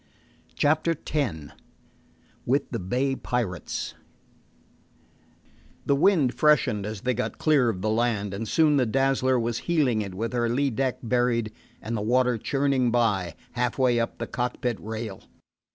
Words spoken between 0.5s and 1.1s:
CHAPTER